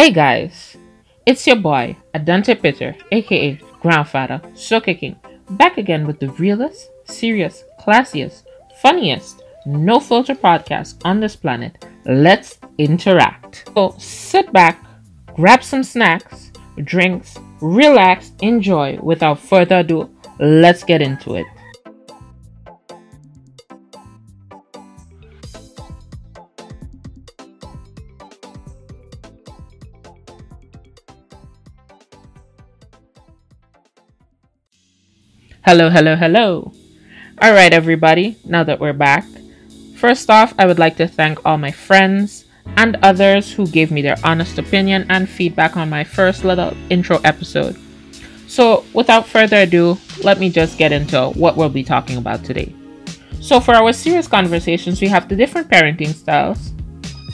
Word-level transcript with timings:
Hey 0.00 0.12
guys, 0.12 0.78
it's 1.26 1.46
your 1.46 1.56
boy, 1.56 1.94
Adante 2.14 2.54
Peter, 2.54 2.96
aka 3.12 3.60
Grandfather, 3.82 4.40
Soca 4.54 4.98
King, 4.98 5.14
back 5.50 5.76
again 5.76 6.06
with 6.06 6.18
the 6.18 6.30
realest, 6.40 6.88
serious, 7.04 7.64
classiest, 7.78 8.44
funniest, 8.80 9.42
no 9.66 10.00
filter 10.00 10.34
podcast 10.34 11.02
on 11.04 11.20
this 11.20 11.36
planet. 11.36 11.84
Let's 12.06 12.58
interact. 12.78 13.68
So 13.74 13.94
sit 13.98 14.50
back, 14.54 14.82
grab 15.34 15.62
some 15.62 15.82
snacks, 15.82 16.50
drinks, 16.82 17.36
relax, 17.60 18.32
enjoy. 18.40 18.98
Without 19.02 19.38
further 19.38 19.80
ado, 19.80 20.08
let's 20.38 20.82
get 20.82 21.02
into 21.02 21.34
it. 21.34 21.44
Hello, 35.62 35.90
hello, 35.90 36.16
hello. 36.16 36.72
All 37.42 37.52
right, 37.52 37.70
everybody, 37.70 38.38
now 38.46 38.64
that 38.64 38.80
we're 38.80 38.94
back, 38.94 39.26
first 39.94 40.30
off, 40.30 40.54
I 40.58 40.64
would 40.64 40.78
like 40.78 40.96
to 40.96 41.06
thank 41.06 41.44
all 41.44 41.58
my 41.58 41.70
friends 41.70 42.46
and 42.78 42.96
others 43.02 43.52
who 43.52 43.66
gave 43.66 43.90
me 43.90 44.00
their 44.00 44.16
honest 44.24 44.56
opinion 44.56 45.04
and 45.10 45.28
feedback 45.28 45.76
on 45.76 45.90
my 45.90 46.02
first 46.02 46.44
little 46.46 46.74
intro 46.88 47.18
episode. 47.24 47.76
So, 48.48 48.86
without 48.94 49.28
further 49.28 49.58
ado, 49.58 49.98
let 50.24 50.40
me 50.40 50.48
just 50.48 50.78
get 50.78 50.92
into 50.92 51.28
what 51.34 51.58
we'll 51.58 51.68
be 51.68 51.84
talking 51.84 52.16
about 52.16 52.42
today. 52.42 52.74
So, 53.42 53.60
for 53.60 53.74
our 53.74 53.92
serious 53.92 54.26
conversations, 54.26 55.02
we 55.02 55.08
have 55.08 55.28
the 55.28 55.36
different 55.36 55.68
parenting 55.68 56.14
styles. 56.14 56.72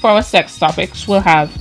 For 0.00 0.10
our 0.10 0.22
sex 0.22 0.58
topics, 0.58 1.06
we'll 1.06 1.20
have 1.20 1.56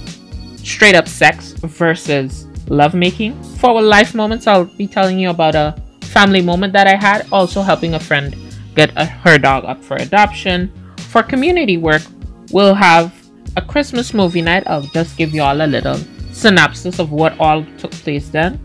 straight 0.58 0.96
up 0.96 1.08
sex 1.08 1.52
versus 1.62 2.48
lovemaking. 2.70 3.40
For 3.60 3.70
our 3.70 3.84
life 3.84 4.16
moments, 4.16 4.48
I'll 4.48 4.66
be 4.66 4.88
telling 4.88 5.20
you 5.20 5.30
about 5.30 5.54
a 5.54 5.85
family 6.16 6.42
moment 6.42 6.72
that 6.72 6.88
I 6.88 6.96
had, 6.96 7.28
also 7.30 7.62
helping 7.62 7.94
a 7.94 8.00
friend 8.00 8.34
get 8.74 8.90
a, 8.96 9.04
her 9.04 9.38
dog 9.38 9.66
up 9.66 9.84
for 9.84 9.98
adoption. 9.98 10.72
For 11.12 11.22
community 11.22 11.76
work, 11.76 12.04
we'll 12.52 12.74
have 12.74 13.12
a 13.58 13.62
Christmas 13.62 14.14
movie 14.14 14.42
night. 14.42 14.64
I'll 14.66 14.90
just 14.96 15.18
give 15.18 15.34
you 15.36 15.42
all 15.42 15.62
a 15.62 15.68
little 15.68 16.00
synopsis 16.32 17.00
of 17.00 17.12
what 17.12 17.38
all 17.38 17.66
took 17.78 17.92
place 17.92 18.30
then. 18.30 18.60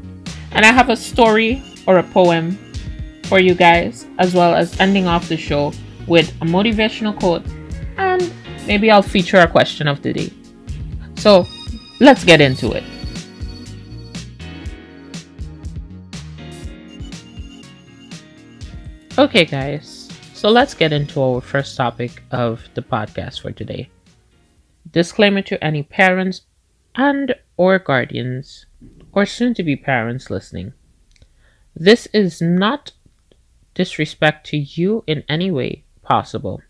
And 0.52 0.64
I 0.64 0.70
have 0.70 0.90
a 0.90 0.96
story 0.96 1.60
or 1.88 1.98
a 1.98 2.04
poem 2.04 2.56
for 3.24 3.40
you 3.40 3.56
guys, 3.56 4.06
as 4.18 4.32
well 4.32 4.54
as 4.54 4.78
ending 4.78 5.08
off 5.08 5.28
the 5.28 5.36
show 5.36 5.72
with 6.06 6.30
a 6.42 6.44
motivational 6.44 7.18
quote, 7.18 7.42
and 7.96 8.32
maybe 8.66 8.92
I'll 8.92 9.02
feature 9.02 9.38
a 9.38 9.48
question 9.48 9.88
of 9.88 10.02
the 10.02 10.12
day. 10.12 10.32
So 11.16 11.48
let's 11.98 12.24
get 12.24 12.40
into 12.40 12.70
it. 12.72 12.84
Okay, 19.20 19.44
guys, 19.44 20.08
so 20.32 20.48
let's 20.48 20.72
get 20.72 20.94
into 20.94 21.20
our 21.20 21.42
first 21.42 21.76
topic 21.76 22.22
of 22.30 22.66
the 22.72 22.80
podcast 22.80 23.42
for 23.42 23.52
today. 23.52 23.90
Disclaimer 24.90 25.42
to 25.42 25.62
any 25.62 25.82
parents 25.82 26.40
and 26.94 27.34
or 27.58 27.78
guardians 27.78 28.64
or 29.12 29.26
soon 29.26 29.52
to 29.52 29.62
be 29.62 29.76
parents 29.76 30.30
listening. 30.30 30.72
This 31.76 32.06
is 32.14 32.40
not 32.40 32.92
disrespect 33.74 34.46
to 34.46 34.56
you 34.56 35.04
in 35.06 35.22
any 35.28 35.50
way 35.50 35.84
possible. 36.00 36.62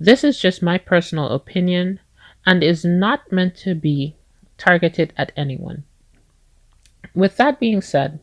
This 0.00 0.24
is 0.24 0.40
just 0.40 0.62
my 0.62 0.78
personal 0.78 1.28
opinion 1.28 2.00
and 2.46 2.64
is 2.64 2.82
not 2.82 3.30
meant 3.30 3.54
to 3.56 3.74
be 3.74 4.16
targeted 4.56 5.12
at 5.18 5.32
anyone. 5.36 5.84
With 7.14 7.36
that 7.36 7.60
being 7.60 7.82
said, 7.82 8.20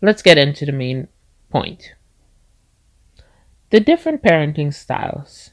let's 0.00 0.22
get 0.22 0.38
into 0.38 0.64
the 0.64 0.70
main 0.70 1.08
point. 1.50 1.94
The 3.72 3.80
different 3.80 4.22
parenting 4.22 4.74
styles. 4.74 5.52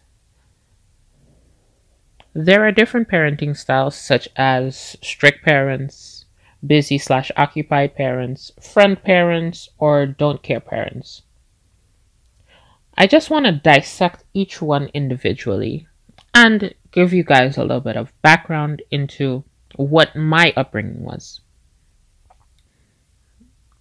There 2.34 2.68
are 2.68 2.72
different 2.74 3.08
parenting 3.08 3.56
styles 3.56 3.96
such 3.96 4.28
as 4.36 4.98
strict 5.02 5.46
parents, 5.46 6.26
busy 6.66 6.98
slash 6.98 7.32
occupied 7.38 7.96
parents, 7.96 8.52
friend 8.60 9.02
parents, 9.02 9.70
or 9.78 10.06
don't 10.06 10.44
care 10.44 10.60
parents. 10.60 11.22
I 12.98 13.08
just 13.08 13.30
want 13.30 13.46
to 13.46 13.54
dissect 13.54 14.26
each 14.34 14.62
one 14.62 14.90
individually 14.94 15.88
and 16.34 16.76
give 16.92 17.14
you 17.14 17.24
guys 17.24 17.56
a 17.56 17.62
little 17.62 17.80
bit 17.80 17.96
of 17.96 18.12
background 18.22 18.82
into 18.92 19.46
what 19.78 20.14
my 20.14 20.52
upbringing 20.58 21.06
was. 21.06 21.40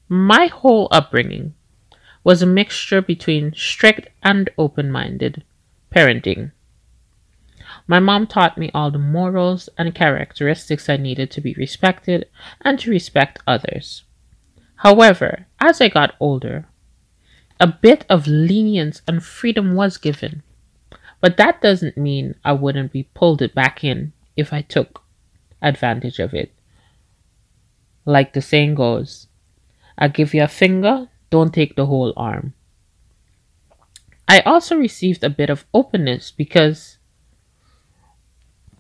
My 0.09 0.47
whole 0.47 0.87
upbringing 0.93 1.55
was 2.25 2.43
a 2.43 2.47
mixture 2.47 3.01
between 3.01 3.55
strict 3.55 4.09
and 4.23 4.51
open 4.59 4.91
minded 4.91 5.45
parenting. 5.95 6.53
My 7.87 8.01
mom 8.01 8.27
taught 8.27 8.59
me 8.59 8.71
all 8.75 8.91
the 8.91 8.99
morals 8.99 9.69
and 9.79 9.95
characteristics 9.95 10.89
I 10.89 10.97
needed 10.97 11.31
to 11.33 11.41
be 11.41 11.55
respected 11.55 12.29
and 12.61 12.79
to 12.81 12.91
respect 12.91 13.41
others. 13.47 14.05
However, 14.77 15.47
as 15.59 15.81
I 15.81 15.89
got 15.89 16.15
older, 16.21 16.67
a 17.61 17.67
bit 17.67 18.05
of 18.09 18.27
lenience 18.27 19.03
and 19.09 19.25
freedom 19.25 19.75
was 19.75 19.99
given, 19.99 20.43
but 21.21 21.37
that 21.37 21.61
doesn't 21.61 21.97
mean 21.97 22.37
I 22.45 22.53
wouldn't 22.53 22.93
be 22.93 23.11
pulled 23.15 23.43
it 23.43 23.55
back 23.55 23.83
in 23.83 24.13
if 24.37 24.53
I 24.53 24.63
took 24.63 25.03
advantage 25.61 26.21
of 26.21 26.33
it. 26.35 26.53
Like 28.05 28.33
the 28.33 28.41
saying 28.41 28.77
goes, 28.77 29.27
I 29.99 30.09
give 30.09 30.33
you 30.33 30.45
a 30.45 30.49
finger, 30.49 31.09
don't 31.31 31.53
take 31.53 31.77
the 31.77 31.87
whole 31.87 32.13
arm. 32.17 32.55
I 34.29 34.41
also 34.41 34.77
received 34.77 35.25
a 35.25 35.31
bit 35.31 35.51
of 35.51 35.65
openness 35.73 36.31
because 36.31 36.99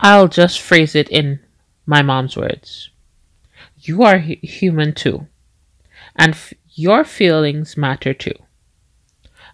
I'll 0.01 0.29
just 0.29 0.61
phrase 0.61 0.95
it 0.95 1.09
in 1.09 1.41
my 1.87 2.03
mom's 2.03 2.37
words. 2.37 2.91
You 3.77 4.03
are 4.03 4.17
h- 4.17 4.39
human 4.43 4.93
too, 4.95 5.27
and 6.17 6.33
f- 6.33 6.53
your 6.75 7.05
feelings 7.05 7.77
matter 7.77 8.15
too. 8.15 8.35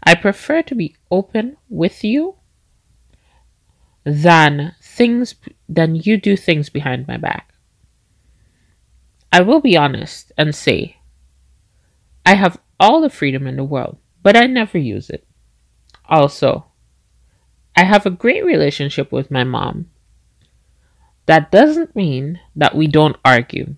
I 0.03 0.15
prefer 0.15 0.63
to 0.63 0.75
be 0.75 0.97
open 1.11 1.57
with 1.69 2.05
you 2.05 2.37
than 4.05 4.75
things 4.83 5.35
than 5.69 5.95
you 5.95 6.17
do 6.19 6.37
things 6.37 6.69
behind 6.69 7.09
my 7.09 7.17
back. 7.17 7.55
I 9.33 9.41
will 9.41 9.61
be 9.61 9.77
honest 9.77 10.33
and 10.37 10.55
say 10.55 10.99
I 12.27 12.35
have 12.35 12.61
all 12.79 13.01
the 13.01 13.11
freedom 13.11 13.47
in 13.47 13.57
the 13.57 13.65
world, 13.65 13.99
but 14.23 14.37
I 14.37 14.47
never 14.47 14.79
use 14.79 15.11
it. 15.11 15.27
Also, 16.09 16.67
I 17.77 17.85
have 17.85 18.07
a 18.07 18.11
great 18.11 18.45
relationship 18.45 19.11
with 19.11 19.31
my 19.31 19.45
mom. 19.45 19.91
That 21.27 21.51
doesn't 21.51 21.97
mean 21.97 22.41
that 22.55 22.75
we 22.75 22.87
don't 22.87 23.17
argue, 23.25 23.77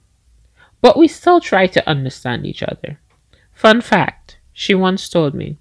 but 0.81 0.99
we 0.99 1.09
still 1.09 1.41
try 1.41 1.67
to 1.69 1.89
understand 1.89 2.47
each 2.47 2.63
other. 2.63 3.01
Fun 3.53 3.81
fact 3.81 4.39
she 4.53 4.75
once 4.75 5.09
told 5.09 5.35
me 5.35 5.59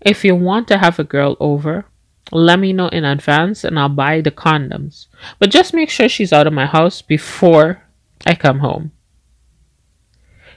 if 0.00 0.24
you 0.24 0.34
want 0.34 0.68
to 0.68 0.78
have 0.78 0.98
a 0.98 1.04
girl 1.04 1.36
over, 1.40 1.86
let 2.30 2.58
me 2.58 2.72
know 2.72 2.88
in 2.88 3.04
advance 3.04 3.64
and 3.64 3.78
I'll 3.78 3.88
buy 3.88 4.20
the 4.20 4.30
condoms. 4.30 5.06
But 5.38 5.50
just 5.50 5.74
make 5.74 5.90
sure 5.90 6.08
she's 6.08 6.32
out 6.32 6.46
of 6.46 6.52
my 6.52 6.66
house 6.66 7.02
before 7.02 7.82
I 8.26 8.34
come 8.34 8.60
home. 8.60 8.92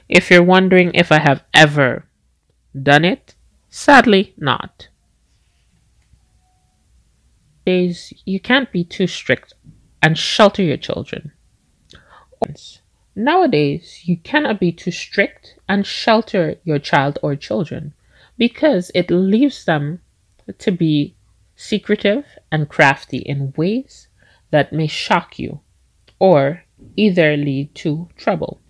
If 0.08 0.30
you're 0.30 0.42
wondering 0.42 0.92
if 0.94 1.10
I 1.12 1.18
have 1.18 1.44
ever 1.54 2.06
done 2.80 3.04
it, 3.04 3.34
sadly 3.68 4.34
not. 4.36 4.88
Days 7.64 8.12
you 8.24 8.40
can't 8.40 8.72
be 8.72 8.84
too 8.84 9.06
strict 9.06 9.54
and 10.02 10.18
shelter 10.18 10.62
your 10.62 10.76
children. 10.76 11.32
Nowadays, 13.14 14.00
you 14.04 14.16
cannot 14.16 14.58
be 14.58 14.72
too 14.72 14.90
strict 14.90 15.56
and 15.68 15.86
shelter 15.86 16.56
your 16.64 16.78
child 16.78 17.18
or 17.22 17.36
children 17.36 17.92
because 18.38 18.90
it 18.94 19.10
leaves 19.10 19.64
them 19.64 20.00
to 20.58 20.72
be 20.72 21.14
secretive 21.54 22.24
and 22.50 22.68
crafty 22.68 23.18
in 23.18 23.52
ways 23.56 24.08
that 24.50 24.72
may 24.72 24.86
shock 24.86 25.38
you 25.38 25.60
or 26.18 26.64
either 26.96 27.36
lead 27.36 27.74
to 27.74 28.08
trouble. 28.16 28.60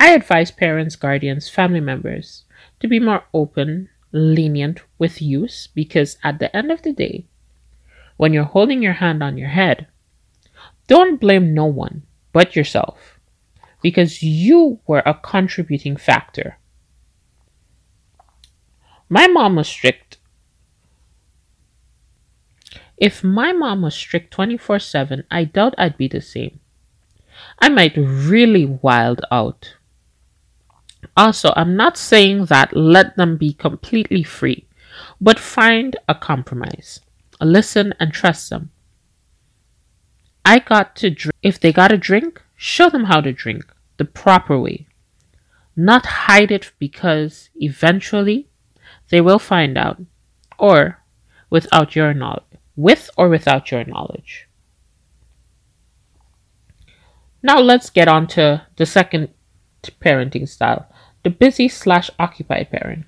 I 0.00 0.10
advise 0.14 0.50
parents, 0.50 0.96
guardians, 0.96 1.48
family 1.48 1.78
members 1.80 2.44
to 2.80 2.88
be 2.88 2.98
more 2.98 3.24
open, 3.32 3.90
lenient 4.10 4.80
with 4.98 5.22
use 5.22 5.68
because 5.68 6.16
at 6.24 6.40
the 6.40 6.54
end 6.56 6.72
of 6.72 6.82
the 6.82 6.92
day, 6.92 7.26
when 8.16 8.32
you're 8.32 8.44
holding 8.44 8.82
your 8.82 8.94
hand 8.94 9.22
on 9.22 9.38
your 9.38 9.50
head, 9.50 9.86
don't 10.88 11.20
blame 11.20 11.54
no 11.54 11.66
one 11.66 12.02
but 12.32 12.56
yourself 12.56 13.20
because 13.82 14.22
you 14.22 14.80
were 14.86 15.02
a 15.06 15.14
contributing 15.14 15.96
factor. 15.96 16.58
My 19.08 19.26
mom 19.26 19.56
was 19.56 19.68
strict 19.68 20.16
If 22.96 23.24
my 23.24 23.52
mom 23.52 23.82
was 23.82 23.94
strict 23.94 24.30
24 24.30 24.78
7, 24.78 25.24
I 25.30 25.44
doubt 25.44 25.74
I'd 25.78 25.96
be 25.96 26.06
the 26.06 26.20
same. 26.20 26.60
I 27.58 27.70
might 27.70 27.96
really 27.96 28.66
wild 28.66 29.22
out. 29.30 29.76
Also, 31.16 31.52
I'm 31.56 31.76
not 31.76 31.96
saying 31.96 32.46
that 32.46 32.76
let 32.76 33.16
them 33.16 33.36
be 33.36 33.52
completely 33.52 34.22
free, 34.22 34.66
but 35.20 35.38
find 35.38 35.96
a 36.08 36.14
compromise. 36.14 37.00
Listen 37.40 37.94
and 37.98 38.12
trust 38.12 38.50
them. 38.50 38.70
I 40.44 40.58
got 40.58 40.96
to 40.96 41.10
drink. 41.10 41.34
If 41.42 41.60
they 41.60 41.72
got 41.72 41.92
a 41.92 41.98
drink, 41.98 42.42
show 42.56 42.90
them 42.90 43.04
how 43.04 43.20
to 43.20 43.32
drink 43.32 43.64
the 43.96 44.04
proper 44.04 44.58
way. 44.58 44.86
Not 45.76 46.06
hide 46.06 46.50
it 46.50 46.72
because 46.78 47.50
eventually 47.56 48.48
they 49.08 49.20
will 49.20 49.38
find 49.38 49.78
out, 49.78 50.00
or 50.58 51.02
without 51.48 51.96
your 51.96 52.12
knowledge, 52.14 52.44
with 52.76 53.10
or 53.16 53.28
without 53.28 53.70
your 53.70 53.84
knowledge. 53.84 54.48
Now 57.42 57.58
let's 57.58 57.88
get 57.90 58.08
on 58.08 58.26
to 58.28 58.66
the 58.76 58.86
second 58.86 59.30
parenting 60.00 60.48
style, 60.48 60.86
the 61.22 61.30
busy 61.30 61.68
slash 61.68 62.10
occupied 62.18 62.70
parent. 62.70 63.06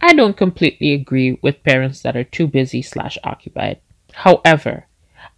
I 0.00 0.12
don't 0.14 0.36
completely 0.36 0.92
agree 0.92 1.38
with 1.42 1.62
parents 1.62 2.02
that 2.02 2.16
are 2.16 2.24
too 2.24 2.46
busy 2.46 2.82
slash 2.82 3.16
occupied. 3.22 3.80
However, 4.12 4.86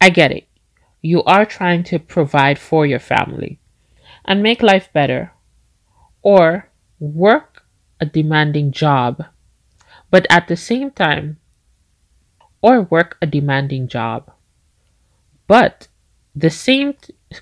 I 0.01 0.11
get 0.11 0.33
it. 0.33 0.49
You 1.03 1.23
are 1.25 1.45
trying 1.45 1.85
to 1.85 1.99
provide 1.99 2.59
for 2.59 2.87
your 2.87 2.99
family 2.99 3.59
and 4.25 4.43
make 4.43 4.63
life 4.63 4.89
better 4.93 5.33
or 6.23 6.71
work 6.99 7.65
a 8.01 8.07
demanding 8.07 8.73
job, 8.73 9.25
but 10.11 10.27
at 10.31 10.49
the 10.49 10.57
same 10.57 10.91
time, 10.91 11.39
or 12.63 12.81
work 12.83 13.19
a 13.21 13.27
demanding 13.27 13.87
job. 13.87 14.33
But 15.47 15.89
the 16.35 16.49
same 16.49 16.95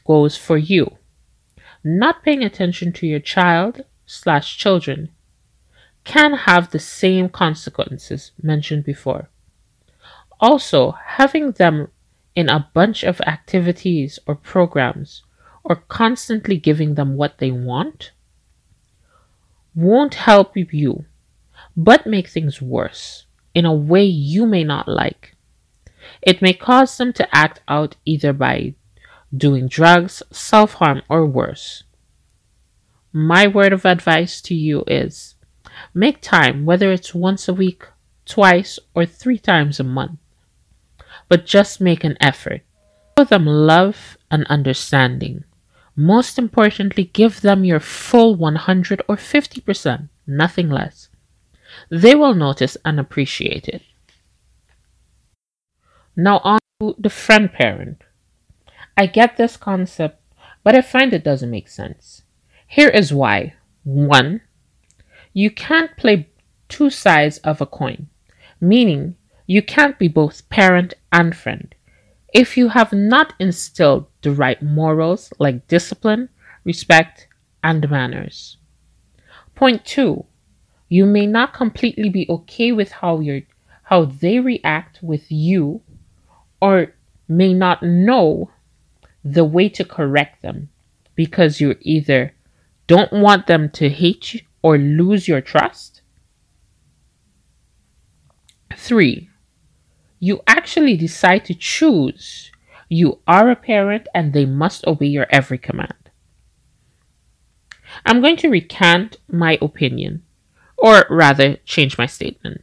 goes 0.05 0.37
for 0.37 0.59
you. 0.59 0.99
Not 1.85 2.23
paying 2.23 2.45
attention 2.45 2.93
to 2.95 3.07
your 3.07 3.21
child 3.21 3.85
slash 4.07 4.57
children 4.57 5.11
can 6.05 6.35
have 6.35 6.71
the 6.71 6.79
same 6.79 7.29
consequences 7.29 8.33
mentioned 8.41 8.85
before. 8.85 9.29
Also, 10.41 10.93
having 10.93 11.53
them 11.53 11.89
in 12.35 12.49
a 12.49 12.69
bunch 12.75 13.03
of 13.03 13.21
activities 13.23 14.19
or 14.27 14.35
programs 14.35 15.23
or 15.65 15.77
constantly 15.77 16.57
giving 16.57 16.95
them 16.95 17.17
what 17.17 17.39
they 17.39 17.51
want 17.51 18.13
won't 19.75 20.15
help 20.15 20.57
you, 20.57 21.05
but 21.77 22.07
make 22.07 22.29
things 22.29 22.61
worse 22.61 23.27
in 23.55 23.65
a 23.65 23.75
way 23.75 24.05
you 24.05 24.47
may 24.47 24.65
not 24.65 24.89
like. 24.89 25.37
It 26.21 26.43
may 26.43 26.53
cause 26.53 26.97
them 26.97 27.13
to 27.15 27.35
act 27.35 27.61
out 27.69 27.97
either 28.05 28.33
by 28.33 28.75
doing 29.35 29.69
drugs, 29.69 30.23
self 30.31 30.75
harm, 30.75 31.03
or 31.09 31.27
worse. 31.27 31.85
My 33.13 33.47
word 33.47 33.73
of 33.73 33.85
advice 33.85 34.41
to 34.43 34.55
you 34.55 34.85
is 34.87 35.35
make 35.95 36.21
time, 36.21 36.65
whether 36.65 36.91
it's 36.93 37.15
once 37.15 37.49
a 37.49 37.55
week, 37.55 37.85
twice, 38.25 38.79
or 38.95 39.05
three 39.05 39.39
times 39.39 39.79
a 39.79 39.85
month. 39.85 40.19
But 41.29 41.47
just 41.47 41.81
make 41.81 42.05
an 42.05 42.17
effort. 42.21 42.63
Show 43.19 43.25
them 43.25 43.47
love 43.47 44.17
and 44.31 44.47
understanding. 44.47 45.45
Most 45.95 46.39
importantly, 46.39 47.05
give 47.05 47.43
them 47.43 47.65
your 47.65 47.81
full 47.81 48.35
100 48.35 49.03
or 49.09 49.17
50%, 49.17 50.09
nothing 50.27 50.71
less. 50.71 51.09
They 51.91 52.15
will 52.15 52.35
notice 52.35 52.77
and 52.85 52.99
appreciate 52.99 53.69
it. 53.69 53.83
Now, 56.17 56.39
on 56.45 56.59
to 56.81 56.95
the 56.99 57.11
friend 57.11 57.53
parent. 57.53 58.03
I 58.97 59.07
get 59.07 59.37
this 59.37 59.57
concept, 59.57 60.21
but 60.63 60.75
I 60.75 60.83
find 60.83 61.13
it 61.13 61.25
doesn't 61.25 61.51
make 61.51 61.69
sense. 61.69 62.23
Here 62.67 62.89
is 62.89 63.13
why. 63.13 63.55
One, 63.85 64.43
you 65.33 65.51
can't 65.51 65.97
play 65.97 66.29
two 66.69 66.91
sides 66.91 67.39
of 67.39 67.61
a 67.61 67.67
coin, 67.67 68.09
meaning 68.61 69.17
you 69.47 69.63
can't 69.63 69.99
be 69.99 70.09
both 70.09 70.49
parent 70.49 70.95
and 71.11 71.37
friend. 71.37 71.75
If 72.33 72.57
you 72.57 72.69
have 72.71 72.93
not 72.93 73.35
instilled 73.39 74.07
the 74.23 74.33
right 74.33 74.63
morals 74.63 75.33
like 75.39 75.69
discipline, 75.69 76.29
respect, 76.65 77.29
and 77.63 77.91
manners. 77.91 78.57
Point 79.55 79.85
two, 79.85 80.25
you 80.89 81.05
may 81.07 81.27
not 81.27 81.53
completely 81.53 82.09
be 82.09 82.27
okay 82.29 82.73
with 82.73 82.93
how 82.93 83.21
you 83.21 83.45
how 83.85 84.05
they 84.05 84.39
react 84.39 85.01
with 85.03 85.31
you 85.31 85.83
or 86.61 86.95
may 87.29 87.53
not 87.53 87.83
know 87.83 88.51
the 89.25 89.45
way 89.45 89.69
to 89.69 89.85
correct 89.85 90.43
them 90.43 90.69
because 91.15 91.61
you 91.61 91.77
either 91.81 92.35
don't 92.87 93.13
want 93.13 93.47
them 93.47 93.71
to 93.71 93.89
hate 93.89 94.35
you 94.35 94.41
or 94.63 94.79
lose 94.79 95.29
your 95.29 95.41
trust. 95.41 96.03
Three, 98.77 99.29
you 100.19 100.41
actually 100.47 100.97
decide 100.97 101.45
to 101.47 101.55
choose. 101.55 102.51
You 102.89 103.21
are 103.27 103.51
a 103.51 103.57
parent 103.57 104.09
and 104.15 104.33
they 104.33 104.47
must 104.47 104.87
obey 104.87 105.07
your 105.07 105.27
every 105.31 105.59
command. 105.59 106.11
I'm 108.07 108.21
going 108.21 108.37
to 108.39 108.49
recant 108.49 109.17
my 109.29 109.59
opinion, 109.61 110.23
or 110.79 111.05
rather, 111.11 111.57
change 111.65 111.99
my 111.99 112.07
statement. 112.07 112.63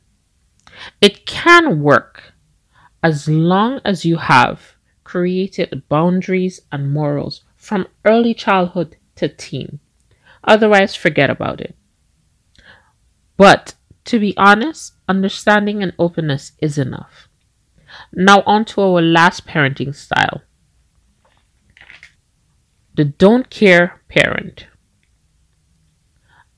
It 1.02 1.26
can 1.26 1.82
work 1.82 2.34
as 3.04 3.28
long 3.28 3.80
as 3.86 4.06
you 4.06 4.18
have 4.18 4.76
created 5.10 5.82
boundaries 5.90 6.62
and 6.72 6.94
morals 6.94 7.42
from 7.56 7.88
early 8.06 8.32
childhood 8.32 8.96
to 9.16 9.28
teen. 9.28 9.80
Otherwise, 10.44 10.94
forget 10.94 11.32
about 11.32 11.60
it. 11.60 11.76
But 13.36 13.74
to 14.06 14.20
be 14.20 14.38
honest, 14.38 14.94
understanding 15.08 15.82
and 15.82 15.94
openness 15.98 16.52
is 16.62 16.78
enough. 16.78 17.28
Now, 18.14 18.44
on 18.46 18.66
to 18.66 18.82
our 18.82 19.02
last 19.02 19.48
parenting 19.48 19.96
style 19.96 20.44
the 22.96 23.06
don't 23.06 23.50
care 23.50 24.02
parent. 24.10 24.68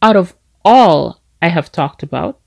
Out 0.01 0.18
of 0.18 0.36
all 0.65 1.21
I 1.42 1.48
have 1.48 1.71
talked 1.71 2.03
about, 2.03 2.42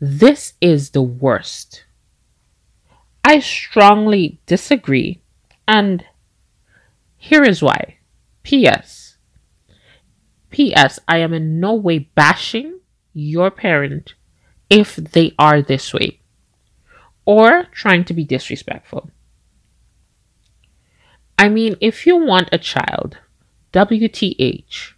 this 0.00 0.54
is 0.60 0.90
the 0.90 1.02
worst. 1.02 1.84
I 3.24 3.40
strongly 3.40 4.38
disagree, 4.44 5.22
and 5.66 6.04
here 7.16 7.42
is 7.42 7.62
why. 7.62 7.96
P.S. 8.42 9.16
P.S. 10.50 10.98
I 11.08 11.18
am 11.18 11.32
in 11.32 11.58
no 11.58 11.72
way 11.74 12.00
bashing 12.00 12.80
your 13.14 13.50
parent 13.50 14.14
if 14.68 14.96
they 14.96 15.34
are 15.38 15.62
this 15.62 15.94
way 15.94 16.20
or 17.24 17.64
trying 17.72 18.04
to 18.04 18.12
be 18.12 18.24
disrespectful. 18.24 19.10
I 21.38 21.48
mean, 21.48 21.76
if 21.80 22.06
you 22.06 22.16
want 22.16 22.50
a 22.52 22.58
child, 22.58 23.18
WTH, 23.72 24.92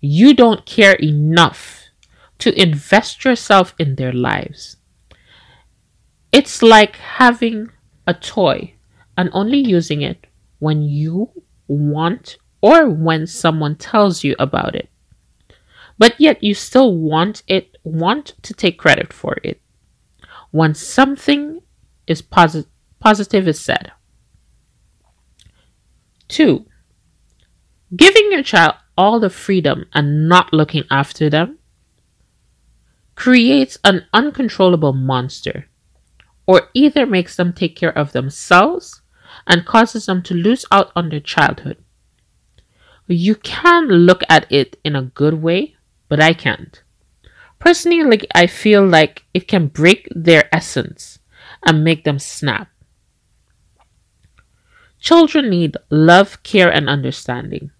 you 0.00 0.34
don't 0.34 0.66
care 0.66 0.94
enough 0.94 1.84
to 2.38 2.60
invest 2.60 3.24
yourself 3.24 3.74
in 3.78 3.94
their 3.94 4.12
lives. 4.12 4.76
It's 6.32 6.62
like 6.62 6.96
having 6.96 7.70
a 8.06 8.14
toy 8.14 8.74
and 9.16 9.30
only 9.32 9.58
using 9.58 10.02
it 10.02 10.26
when 10.58 10.82
you 10.82 11.30
want 11.66 12.38
or 12.60 12.88
when 12.88 13.26
someone 13.26 13.76
tells 13.76 14.22
you 14.22 14.36
about 14.38 14.74
it. 14.74 14.88
But 15.98 16.20
yet 16.20 16.42
you 16.42 16.54
still 16.54 16.94
want 16.94 17.42
it 17.46 17.76
want 17.84 18.34
to 18.42 18.54
take 18.54 18.78
credit 18.78 19.12
for 19.12 19.38
it. 19.42 19.60
When 20.50 20.74
something 20.74 21.60
is 22.06 22.22
posi- 22.22 22.66
positive 22.98 23.48
is 23.48 23.60
said. 23.60 23.92
2. 26.28 26.64
Giving 27.96 28.30
your 28.30 28.42
child 28.42 28.74
all 28.96 29.18
the 29.18 29.30
freedom 29.30 29.86
and 29.92 30.28
not 30.28 30.52
looking 30.52 30.84
after 30.90 31.28
them 31.28 31.58
creates 33.14 33.78
an 33.84 34.06
uncontrollable 34.12 34.92
monster 34.92 35.66
or 36.46 36.68
either 36.74 37.06
makes 37.06 37.36
them 37.36 37.52
take 37.52 37.76
care 37.76 37.96
of 37.96 38.12
themselves 38.12 39.02
and 39.46 39.66
causes 39.66 40.06
them 40.06 40.22
to 40.22 40.34
lose 40.34 40.64
out 40.70 40.90
on 40.96 41.08
their 41.08 41.20
childhood. 41.20 41.78
You 43.06 43.34
can 43.34 43.88
look 43.88 44.22
at 44.28 44.50
it 44.50 44.78
in 44.84 44.94
a 44.94 45.02
good 45.02 45.42
way, 45.42 45.76
but 46.08 46.20
I 46.20 46.32
can't. 46.32 46.82
Personally, 47.58 48.02
like 48.02 48.26
I 48.34 48.46
feel 48.46 48.86
like 48.86 49.24
it 49.34 49.48
can 49.48 49.66
break 49.66 50.08
their 50.14 50.48
essence 50.54 51.18
and 51.66 51.84
make 51.84 52.04
them 52.04 52.18
snap. 52.18 52.68
Children 55.00 55.50
need 55.50 55.76
love, 55.90 56.42
care, 56.42 56.70
and 56.70 56.88
understanding. 56.88 57.70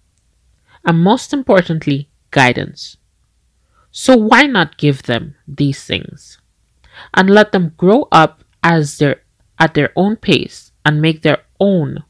And 0.85 0.99
most 0.99 1.33
importantly, 1.33 2.09
guidance. 2.31 2.97
So 3.91 4.17
why 4.17 4.43
not 4.43 4.77
give 4.77 5.03
them 5.03 5.35
these 5.47 5.83
things 5.83 6.39
and 7.13 7.29
let 7.29 7.51
them 7.51 7.73
grow 7.77 8.07
up 8.11 8.40
as 8.63 8.97
their 8.97 9.21
at 9.59 9.73
their 9.73 9.91
own 9.95 10.15
pace 10.15 10.71
and 10.85 11.01
make 11.01 11.21
their 11.21 11.39
own 11.59 12.03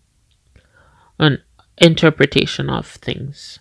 an 1.19 1.41
interpretation 1.77 2.69
of 2.69 2.87
things. 2.87 3.59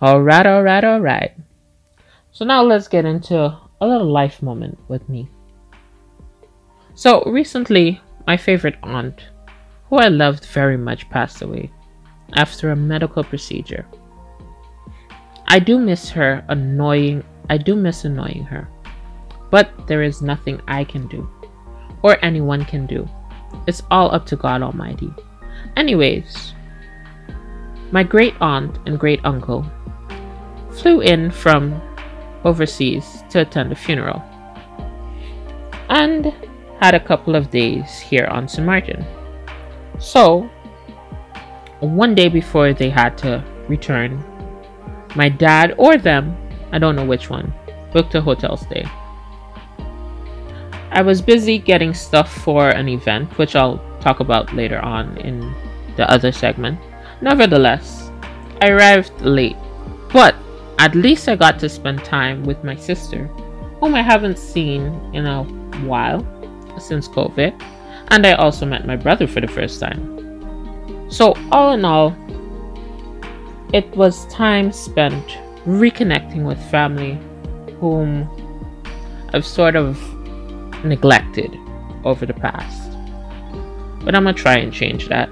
All 0.00 0.22
right, 0.22 0.44
all 0.44 0.62
right, 0.62 0.84
all 0.84 1.00
right. 1.00 1.32
So 2.30 2.44
now 2.44 2.62
let's 2.62 2.88
get 2.88 3.04
into 3.04 3.36
a 3.36 3.86
little 3.86 4.10
life 4.10 4.42
moment 4.42 4.78
with 4.88 5.08
me. 5.08 5.30
So 6.94 7.22
recently, 7.24 8.00
my 8.26 8.36
favorite 8.36 8.76
aunt, 8.82 9.24
who 9.88 9.96
I 9.96 10.08
loved 10.08 10.44
very 10.44 10.76
much, 10.76 11.08
passed 11.10 11.42
away 11.42 11.70
after 12.32 12.70
a 12.70 12.76
medical 12.76 13.22
procedure. 13.22 13.86
I 15.46 15.58
do 15.58 15.78
miss 15.78 16.10
her 16.10 16.44
annoying, 16.48 17.22
I 17.50 17.58
do 17.58 17.76
miss 17.76 18.04
annoying 18.04 18.44
her. 18.44 18.68
But 19.50 19.86
there 19.86 20.02
is 20.02 20.22
nothing 20.22 20.60
I 20.66 20.84
can 20.84 21.06
do, 21.06 21.28
or 22.02 22.18
anyone 22.24 22.64
can 22.64 22.86
do. 22.86 23.08
It's 23.66 23.82
all 23.90 24.12
up 24.14 24.26
to 24.26 24.36
God 24.36 24.62
Almighty. 24.62 25.12
Anyways, 25.76 26.54
my 27.92 28.02
great 28.02 28.34
aunt 28.40 28.78
and 28.86 28.98
great 28.98 29.20
uncle 29.24 29.64
flew 30.70 31.00
in 31.00 31.30
from 31.30 31.80
overseas 32.44 33.22
to 33.30 33.40
attend 33.40 33.70
the 33.70 33.76
funeral 33.76 34.22
and 35.88 36.32
had 36.80 36.94
a 36.94 37.00
couple 37.00 37.36
of 37.36 37.50
days 37.50 38.00
here 38.00 38.26
on 38.26 38.48
St. 38.48 38.66
Martin. 38.66 39.04
So, 39.98 40.50
one 41.84 42.14
day 42.14 42.28
before 42.28 42.72
they 42.72 42.90
had 42.90 43.16
to 43.18 43.44
return, 43.68 44.22
my 45.14 45.28
dad 45.28 45.74
or 45.78 45.96
them, 45.96 46.36
I 46.72 46.78
don't 46.78 46.96
know 46.96 47.04
which 47.04 47.30
one, 47.30 47.52
booked 47.92 48.14
a 48.14 48.20
hotel 48.20 48.56
stay. 48.56 48.84
I 50.90 51.02
was 51.02 51.20
busy 51.20 51.58
getting 51.58 51.94
stuff 51.94 52.32
for 52.32 52.68
an 52.68 52.88
event, 52.88 53.36
which 53.38 53.56
I'll 53.56 53.78
talk 54.00 54.20
about 54.20 54.54
later 54.54 54.78
on 54.78 55.16
in 55.18 55.40
the 55.96 56.08
other 56.10 56.30
segment. 56.30 56.78
Nevertheless, 57.20 58.10
I 58.60 58.70
arrived 58.70 59.20
late, 59.20 59.56
but 60.12 60.36
at 60.78 60.94
least 60.94 61.28
I 61.28 61.36
got 61.36 61.58
to 61.60 61.68
spend 61.68 62.04
time 62.04 62.44
with 62.44 62.62
my 62.62 62.76
sister, 62.76 63.26
whom 63.80 63.94
I 63.94 64.02
haven't 64.02 64.38
seen 64.38 64.82
in 65.12 65.26
a 65.26 65.42
while 65.86 66.26
since 66.78 67.08
COVID, 67.08 67.60
and 68.08 68.26
I 68.26 68.34
also 68.34 68.66
met 68.66 68.86
my 68.86 68.96
brother 68.96 69.26
for 69.26 69.40
the 69.40 69.48
first 69.48 69.80
time. 69.80 70.13
So, 71.14 71.32
all 71.52 71.70
in 71.70 71.84
all, 71.84 72.08
it 73.72 73.88
was 73.96 74.26
time 74.26 74.72
spent 74.72 75.38
reconnecting 75.64 76.42
with 76.44 76.58
family 76.72 77.20
whom 77.78 78.28
I've 79.32 79.46
sort 79.46 79.76
of 79.76 79.96
neglected 80.84 81.56
over 82.04 82.26
the 82.26 82.34
past. 82.34 82.90
But 84.04 84.16
I'm 84.16 84.24
gonna 84.24 84.32
try 84.32 84.56
and 84.56 84.72
change 84.72 85.06
that. 85.06 85.28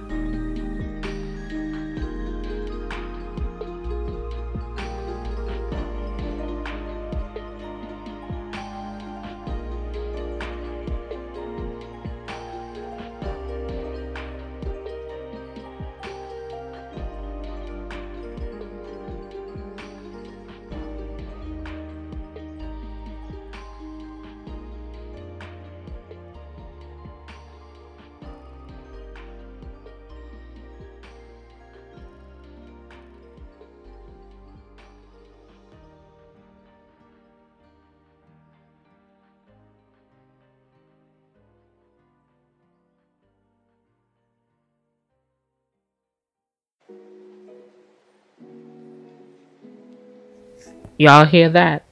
Y'all 50.98 51.24
hear 51.24 51.48
that? 51.48 51.84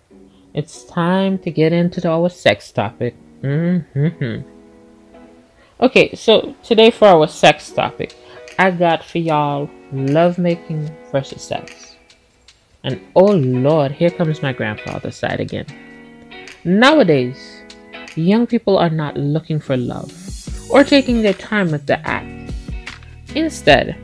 It's 0.55 0.85
time 0.85 1.39
to 1.41 1.51
get 1.51 1.73
into 1.73 2.09
our 2.09 2.29
sex 2.29 2.73
topic. 2.73 3.15
Mm-hmm. 3.43 4.49
Okay, 5.81 6.15
so 6.15 6.55
today 6.63 6.91
for 6.91 7.09
our 7.09 7.27
sex 7.27 7.71
topic, 7.71 8.15
I 8.59 8.71
got 8.71 9.05
for 9.05 9.19
y'all 9.19 9.71
lovemaking 9.93 10.95
versus 11.11 11.43
sex. 11.43 11.97
And 12.85 13.01
oh 13.15 13.33
lord, 13.33 13.93
here 13.93 14.11
comes 14.11 14.43
my 14.43 14.53
grandfather's 14.53 15.17
side 15.17 15.41
again. 15.41 15.67
Nowadays, 16.65 17.63
young 18.17 18.47
people 18.47 18.77
are 18.77 18.91
not 18.91 19.17
looking 19.17 19.61
for 19.61 19.77
love 19.77 20.13
or 20.71 20.85
taking 20.85 21.23
their 21.23 21.35
time 21.35 21.71
with 21.71 21.87
the 21.87 21.99
act. 22.07 22.53
Instead 23.35 23.97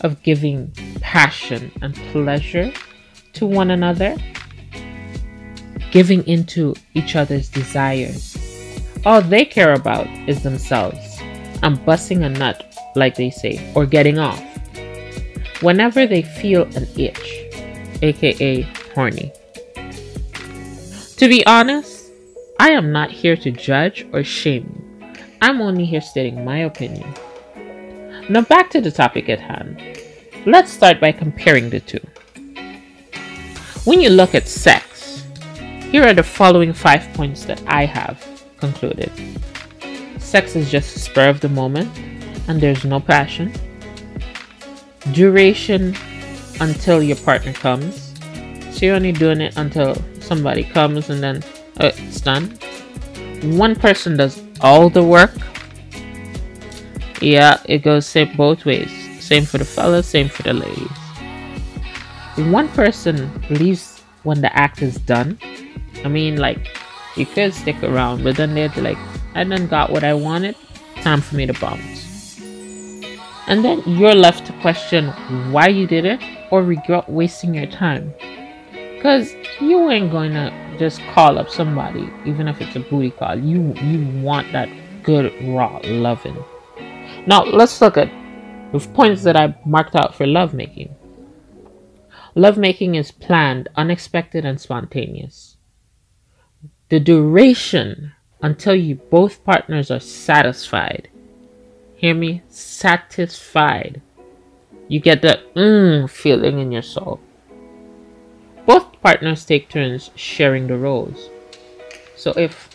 of 0.00 0.22
giving 0.22 0.70
passion 1.00 1.70
and 1.82 1.94
pleasure 2.12 2.72
to 3.38 3.46
one 3.46 3.70
another, 3.70 4.16
giving 5.90 6.26
into 6.26 6.74
each 6.94 7.16
other's 7.16 7.48
desires. 7.48 8.36
All 9.06 9.22
they 9.22 9.44
care 9.44 9.74
about 9.74 10.06
is 10.28 10.42
themselves 10.42 11.18
and 11.62 11.84
busting 11.84 12.24
a 12.24 12.28
nut, 12.28 12.74
like 12.94 13.16
they 13.16 13.30
say, 13.30 13.72
or 13.74 13.86
getting 13.86 14.18
off. 14.18 14.42
Whenever 15.62 16.06
they 16.06 16.22
feel 16.22 16.62
an 16.76 16.86
itch, 16.96 17.46
aka 18.02 18.62
horny. 18.94 19.32
To 21.16 21.28
be 21.28 21.44
honest, 21.46 22.10
I 22.60 22.70
am 22.70 22.92
not 22.92 23.10
here 23.10 23.36
to 23.36 23.50
judge 23.50 24.06
or 24.12 24.22
shame 24.22 24.88
I'm 25.40 25.60
only 25.60 25.84
here 25.84 26.00
stating 26.00 26.44
my 26.44 26.58
opinion. 26.58 27.14
Now 28.28 28.40
back 28.42 28.70
to 28.70 28.80
the 28.80 28.90
topic 28.90 29.28
at 29.28 29.38
hand. 29.38 29.80
Let's 30.46 30.72
start 30.72 31.00
by 31.00 31.12
comparing 31.12 31.70
the 31.70 31.78
two. 31.78 32.00
When 33.88 34.02
you 34.02 34.10
look 34.10 34.34
at 34.34 34.46
sex, 34.46 35.24
here 35.90 36.04
are 36.04 36.12
the 36.12 36.22
following 36.22 36.74
five 36.74 37.10
points 37.14 37.46
that 37.46 37.62
I 37.66 37.86
have 37.86 38.22
concluded. 38.58 39.10
Sex 40.18 40.54
is 40.56 40.70
just 40.70 40.94
a 40.94 40.98
spur 40.98 41.30
of 41.30 41.40
the 41.40 41.48
moment, 41.48 41.88
and 42.48 42.60
there's 42.60 42.84
no 42.84 43.00
passion. 43.00 43.50
Duration 45.12 45.96
until 46.60 47.02
your 47.02 47.16
partner 47.16 47.54
comes. 47.54 48.12
So 48.72 48.84
you're 48.84 48.94
only 48.94 49.12
doing 49.12 49.40
it 49.40 49.56
until 49.56 49.96
somebody 50.20 50.64
comes 50.64 51.08
and 51.08 51.22
then 51.22 51.42
uh, 51.80 51.92
it's 51.96 52.20
done. 52.20 52.50
One 53.56 53.74
person 53.74 54.18
does 54.18 54.38
all 54.60 54.90
the 54.90 55.02
work. 55.02 55.32
Yeah, 57.22 57.58
it 57.64 57.78
goes 57.78 58.04
same 58.04 58.36
both 58.36 58.66
ways. 58.66 58.90
Same 59.24 59.46
for 59.46 59.56
the 59.56 59.64
fellas, 59.64 60.06
same 60.06 60.28
for 60.28 60.42
the 60.42 60.52
ladies 60.52 61.07
one 62.38 62.68
person 62.68 63.30
leaves 63.50 64.02
when 64.22 64.40
the 64.40 64.54
act 64.56 64.82
is 64.82 64.96
done, 64.96 65.38
I 66.04 66.08
mean, 66.08 66.36
like, 66.36 66.68
you 67.16 67.26
could 67.26 67.52
stick 67.52 67.82
around, 67.82 68.22
but 68.22 68.36
then 68.36 68.54
they're 68.54 68.68
like, 68.76 68.98
I 69.34 69.44
done 69.44 69.66
got 69.66 69.90
what 69.90 70.04
I 70.04 70.14
wanted, 70.14 70.56
time 71.02 71.20
for 71.20 71.36
me 71.36 71.46
to 71.46 71.52
bounce. 71.54 72.40
And 73.48 73.64
then 73.64 73.82
you're 73.86 74.14
left 74.14 74.46
to 74.46 74.52
question 74.60 75.08
why 75.52 75.68
you 75.68 75.86
did 75.86 76.04
it 76.04 76.20
or 76.50 76.62
regret 76.62 77.08
wasting 77.08 77.54
your 77.54 77.66
time. 77.66 78.14
Because 78.94 79.34
you 79.60 79.90
ain't 79.90 80.10
going 80.10 80.32
to 80.32 80.76
just 80.78 81.00
call 81.14 81.38
up 81.38 81.48
somebody, 81.48 82.10
even 82.26 82.46
if 82.46 82.60
it's 82.60 82.76
a 82.76 82.80
booty 82.80 83.10
call. 83.10 83.38
You, 83.38 83.72
you 83.82 84.22
want 84.22 84.52
that 84.52 84.68
good, 85.02 85.32
raw 85.44 85.80
loving. 85.84 86.36
Now, 87.26 87.44
let's 87.44 87.80
look 87.80 87.96
at 87.96 88.10
the 88.72 88.80
points 88.80 89.22
that 89.22 89.36
I 89.36 89.58
marked 89.64 89.96
out 89.96 90.14
for 90.14 90.26
lovemaking. 90.26 90.94
Lovemaking 92.38 92.94
is 92.94 93.10
planned, 93.10 93.68
unexpected, 93.74 94.44
and 94.44 94.60
spontaneous. 94.60 95.56
The 96.88 97.00
duration 97.00 98.12
until 98.40 98.76
you 98.76 98.94
both 98.94 99.42
partners 99.42 99.90
are 99.90 99.98
satisfied. 99.98 101.08
Hear 101.96 102.14
me? 102.14 102.42
Satisfied. 102.48 104.00
You 104.86 105.00
get 105.00 105.20
that 105.22 105.52
mmm 105.56 106.08
feeling 106.08 106.60
in 106.60 106.70
your 106.70 106.82
soul. 106.82 107.18
Both 108.66 109.02
partners 109.02 109.44
take 109.44 109.68
turns 109.68 110.12
sharing 110.14 110.68
the 110.68 110.78
roles. 110.78 111.30
So 112.14 112.30
if 112.36 112.68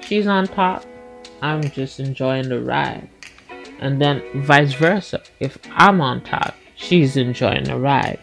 she's 0.00 0.26
on 0.26 0.48
top, 0.48 0.84
I'm 1.40 1.62
just 1.62 2.00
enjoying 2.00 2.48
the 2.48 2.60
ride. 2.60 3.08
And 3.78 4.02
then 4.02 4.20
vice 4.42 4.74
versa. 4.74 5.22
If 5.38 5.58
I'm 5.70 6.00
on 6.00 6.24
top, 6.24 6.56
she's 6.74 7.16
enjoying 7.16 7.62
the 7.62 7.78
ride. 7.78 8.18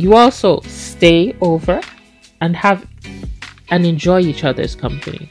You 0.00 0.14
also 0.14 0.60
stay 0.62 1.36
over 1.42 1.82
and 2.40 2.56
have 2.56 2.86
and 3.68 3.84
enjoy 3.84 4.20
each 4.20 4.44
other's 4.44 4.74
company. 4.74 5.30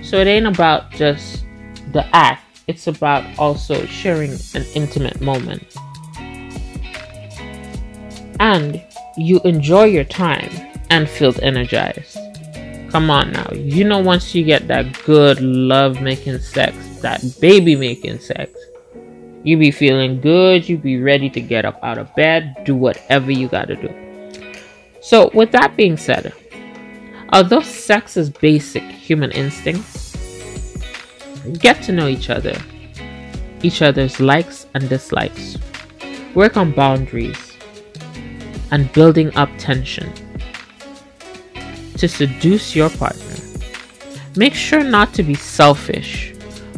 So 0.00 0.16
it 0.16 0.26
ain't 0.26 0.46
about 0.46 0.92
just 0.92 1.44
the 1.92 2.06
act, 2.16 2.62
it's 2.68 2.86
about 2.86 3.22
also 3.38 3.84
sharing 3.84 4.32
an 4.54 4.64
intimate 4.74 5.20
moment. 5.20 5.76
And 8.40 8.82
you 9.18 9.40
enjoy 9.44 9.84
your 9.84 10.04
time 10.04 10.50
and 10.88 11.06
feel 11.06 11.34
energized. 11.42 12.16
Come 12.88 13.10
on 13.10 13.32
now. 13.32 13.50
You 13.52 13.84
know, 13.84 13.98
once 13.98 14.34
you 14.34 14.42
get 14.42 14.68
that 14.68 15.04
good 15.04 15.38
love 15.42 16.00
making 16.00 16.38
sex, 16.38 16.74
that 17.02 17.22
baby 17.42 17.76
making 17.76 18.20
sex, 18.20 18.58
you 19.44 19.56
be 19.56 19.70
feeling 19.70 20.20
good, 20.20 20.68
you 20.68 20.78
be 20.78 21.00
ready 21.00 21.28
to 21.30 21.40
get 21.40 21.64
up 21.64 21.78
out 21.82 21.98
of 21.98 22.14
bed, 22.14 22.56
do 22.64 22.74
whatever 22.74 23.30
you 23.30 23.48
gotta 23.48 23.76
do. 23.76 23.90
So, 25.00 25.30
with 25.34 25.50
that 25.52 25.76
being 25.76 25.96
said, 25.96 26.32
although 27.32 27.60
sex 27.60 28.16
is 28.16 28.30
basic 28.30 28.84
human 28.84 29.32
instinct, 29.32 29.84
get 31.58 31.82
to 31.82 31.92
know 31.92 32.06
each 32.06 32.30
other, 32.30 32.56
each 33.62 33.82
other's 33.82 34.20
likes 34.20 34.66
and 34.74 34.88
dislikes, 34.88 35.56
work 36.34 36.56
on 36.56 36.72
boundaries, 36.72 37.52
and 38.70 38.92
building 38.92 39.34
up 39.36 39.50
tension 39.58 40.12
to 41.96 42.08
seduce 42.08 42.74
your 42.74 42.90
partner. 42.90 43.36
Make 44.36 44.54
sure 44.54 44.82
not 44.82 45.12
to 45.14 45.22
be 45.22 45.34
selfish, 45.34 46.31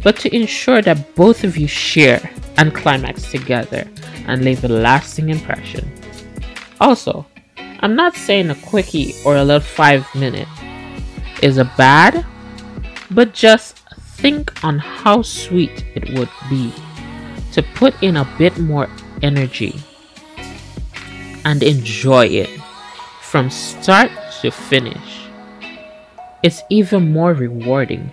but 0.04 0.16
to 0.20 0.36
ensure 0.36 0.82
that 0.82 1.16
both 1.16 1.42
of 1.42 1.56
you 1.56 1.66
share 1.66 2.30
and 2.58 2.72
climax 2.72 3.30
together 3.32 3.88
and 4.28 4.44
leave 4.44 4.62
a 4.62 4.68
lasting 4.68 5.30
impression. 5.30 5.90
Also, 6.80 7.26
I'm 7.80 7.96
not 7.96 8.14
saying 8.14 8.50
a 8.50 8.54
quickie 8.54 9.14
or 9.24 9.36
a 9.36 9.44
little 9.44 9.60
five 9.60 10.06
minute 10.14 10.48
is 11.42 11.58
a 11.58 11.64
bad, 11.76 12.24
but 13.10 13.32
just 13.32 13.78
think 14.20 14.62
on 14.62 14.78
how 14.78 15.22
sweet 15.22 15.84
it 15.94 16.16
would 16.16 16.30
be 16.48 16.72
to 17.52 17.62
put 17.74 18.00
in 18.02 18.16
a 18.16 18.28
bit 18.38 18.58
more 18.58 18.88
energy 19.22 19.74
and 21.44 21.62
enjoy 21.62 22.26
it 22.26 22.50
from 23.22 23.50
start 23.50 24.10
to 24.40 24.50
finish. 24.50 25.28
It's 26.42 26.62
even 26.70 27.12
more 27.12 27.32
rewarding. 27.32 28.10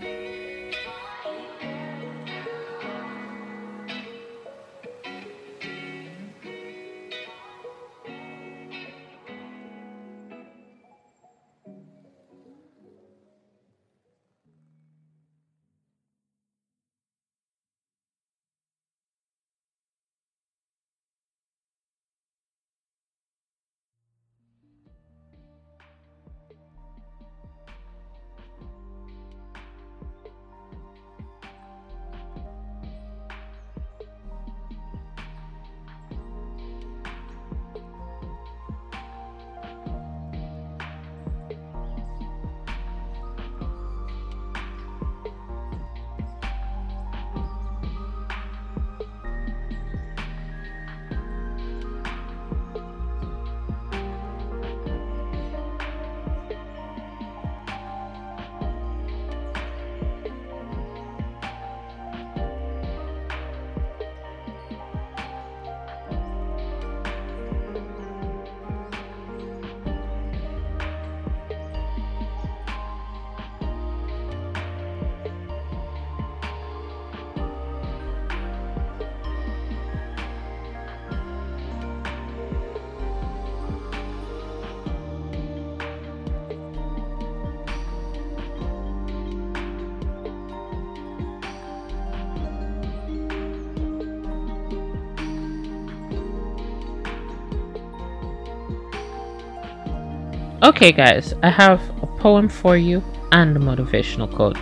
Okay, 100.64 100.92
guys, 100.92 101.34
I 101.42 101.50
have 101.50 101.82
a 102.04 102.06
poem 102.06 102.48
for 102.48 102.78
you 102.78 103.02
and 103.32 103.58
a 103.58 103.60
motivational 103.60 104.32
quote. 104.32 104.58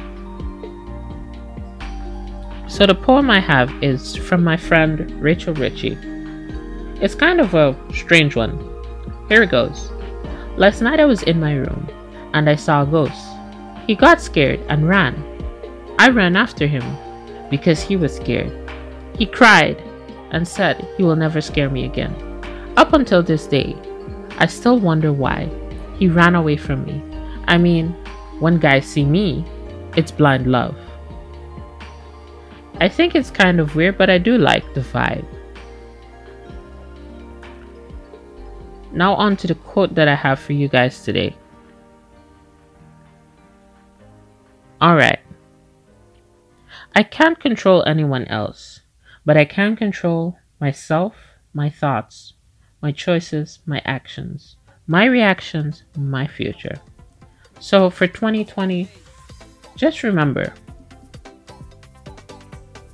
So, 2.71 2.85
the 2.85 2.95
poem 2.95 3.29
I 3.29 3.41
have 3.41 3.69
is 3.83 4.15
from 4.15 4.41
my 4.41 4.55
friend 4.55 5.11
Rachel 5.21 5.53
Ritchie. 5.53 5.97
It's 7.01 7.15
kind 7.15 7.41
of 7.41 7.53
a 7.53 7.75
strange 7.93 8.37
one. 8.37 8.57
Here 9.27 9.43
it 9.43 9.51
goes. 9.51 9.91
Last 10.55 10.79
night 10.81 11.01
I 11.01 11.05
was 11.05 11.23
in 11.23 11.37
my 11.37 11.55
room 11.55 11.89
and 12.33 12.49
I 12.49 12.55
saw 12.55 12.83
a 12.83 12.85
ghost. 12.85 13.19
He 13.85 13.93
got 13.93 14.21
scared 14.21 14.61
and 14.69 14.87
ran. 14.87 15.21
I 15.99 16.11
ran 16.11 16.37
after 16.37 16.65
him 16.65 16.85
because 17.49 17.81
he 17.81 17.97
was 17.97 18.15
scared. 18.15 18.53
He 19.17 19.25
cried 19.25 19.83
and 20.31 20.47
said 20.47 20.87
he 20.95 21.03
will 21.03 21.17
never 21.17 21.41
scare 21.41 21.69
me 21.69 21.83
again. 21.83 22.15
Up 22.77 22.93
until 22.93 23.21
this 23.21 23.47
day, 23.47 23.75
I 24.37 24.45
still 24.45 24.79
wonder 24.79 25.11
why 25.11 25.49
he 25.99 26.07
ran 26.07 26.33
away 26.33 26.55
from 26.55 26.85
me. 26.85 27.03
I 27.45 27.57
mean, 27.57 27.89
when 28.39 28.57
guys 28.57 28.85
see 28.85 29.03
me, 29.03 29.45
it's 29.97 30.11
blind 30.11 30.47
love. 30.47 30.77
I 32.79 32.87
think 32.87 33.15
it's 33.15 33.29
kind 33.29 33.59
of 33.59 33.75
weird, 33.75 33.97
but 33.97 34.09
I 34.09 34.17
do 34.17 34.37
like 34.37 34.73
the 34.73 34.79
vibe. 34.79 35.25
Now, 38.93 39.13
on 39.15 39.35
to 39.37 39.47
the 39.47 39.55
quote 39.55 39.93
that 39.95 40.07
I 40.07 40.15
have 40.15 40.39
for 40.39 40.53
you 40.53 40.69
guys 40.69 41.03
today. 41.03 41.35
Alright. 44.81 45.19
I 46.95 47.03
can't 47.03 47.39
control 47.39 47.83
anyone 47.85 48.23
else, 48.25 48.79
but 49.25 49.35
I 49.35 49.43
can 49.43 49.75
control 49.75 50.37
myself, 50.61 51.15
my 51.53 51.69
thoughts, 51.69 52.33
my 52.81 52.93
choices, 52.93 53.59
my 53.65 53.81
actions 53.83 54.55
my 54.89 55.05
reactions, 55.05 55.83
my 55.95 56.25
future. 56.25 56.81
So 57.59 57.91
for 57.91 58.07
2020, 58.07 58.87
just 59.75 60.01
remember 60.01 60.51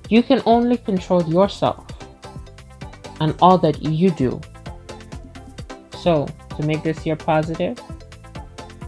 you 0.10 0.21
can 0.21 0.41
only 0.45 0.75
control 0.75 1.23
yourself 1.23 1.88
and 3.21 3.34
all 3.41 3.58
that 3.60 3.81
you 3.81 4.12
do. 4.12 4.41
So, 5.97 6.27
to 6.58 6.63
make 6.63 6.84
this 6.84 7.05
year 7.05 7.15
positive, 7.15 7.79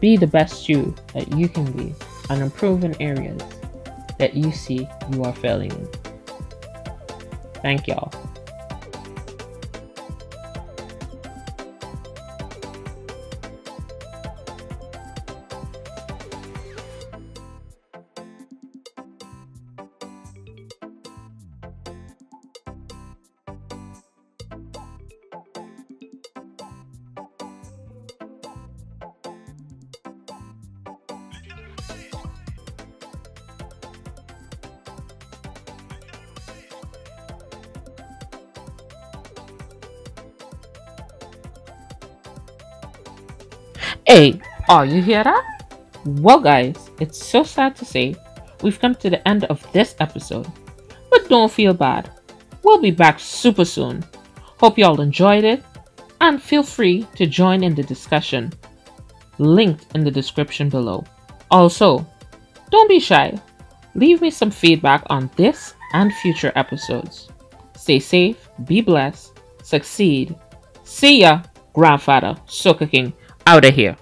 be 0.01 0.17
the 0.17 0.27
best 0.27 0.69
you 0.69 0.93
that 1.13 1.31
you 1.31 1.47
can 1.47 1.71
be 1.71 1.95
and 2.29 2.41
improve 2.41 2.83
in 2.83 3.01
areas 3.01 3.41
that 4.19 4.35
you 4.35 4.51
see 4.51 4.87
you 5.11 5.23
are 5.23 5.33
failing 5.33 5.71
in. 5.71 5.87
Thank 7.63 7.87
y'all. 7.87 8.11
Hey, 44.07 44.39
are 44.69 44.85
you 44.85 45.01
that? 45.01 45.75
Well, 46.05 46.39
guys, 46.39 46.89
it's 47.01 47.21
so 47.21 47.43
sad 47.43 47.75
to 47.75 47.83
say 47.83 48.15
we've 48.63 48.79
come 48.79 48.95
to 48.95 49.09
the 49.09 49.27
end 49.27 49.43
of 49.43 49.69
this 49.73 49.97
episode. 49.99 50.47
But 51.11 51.27
don't 51.27 51.51
feel 51.51 51.73
bad. 51.73 52.09
We'll 52.63 52.81
be 52.81 52.91
back 52.91 53.19
super 53.19 53.65
soon. 53.65 54.05
Hope 54.61 54.77
y'all 54.77 55.01
enjoyed 55.01 55.43
it 55.43 55.61
and 56.21 56.41
feel 56.41 56.63
free 56.63 57.05
to 57.17 57.27
join 57.27 57.65
in 57.65 57.75
the 57.75 57.83
discussion 57.83 58.53
linked 59.39 59.93
in 59.93 60.05
the 60.05 60.11
description 60.11 60.69
below. 60.69 61.03
Also, 61.51 62.07
don't 62.71 62.87
be 62.87 63.01
shy. 63.01 63.37
Leave 63.93 64.21
me 64.21 64.31
some 64.31 64.51
feedback 64.51 65.03
on 65.09 65.29
this 65.35 65.73
and 65.91 66.13
future 66.13 66.53
episodes. 66.55 67.27
Stay 67.75 67.99
safe, 67.99 68.47
be 68.63 68.79
blessed, 68.79 69.37
succeed. 69.63 70.33
See 70.85 71.19
ya, 71.23 71.41
grandfather, 71.73 72.37
Soca 72.47 72.89
King, 72.89 73.11
out 73.47 73.63
of 73.63 73.73
here. 73.73 73.95